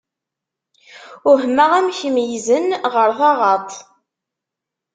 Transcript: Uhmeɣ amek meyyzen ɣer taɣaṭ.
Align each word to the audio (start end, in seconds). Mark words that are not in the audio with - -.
Uhmeɣ 1.31 1.69
amek 1.79 1.99
meyyzen 2.13 2.67
ɣer 2.93 3.09
taɣaṭ. 3.19 3.71